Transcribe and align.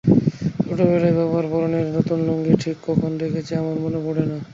ছোটবেলায় 0.65 1.15
বাবার 1.17 1.45
পরনে 1.51 1.79
নতুন 1.97 2.19
লুঙ্গি 2.27 2.53
ঠিক 2.63 2.77
কখন 2.87 3.11
দেখেছি 3.17 3.51
আমার 3.55 3.77
মনে 3.83 3.99
পড়ে 4.05 4.23
না। 4.25 4.37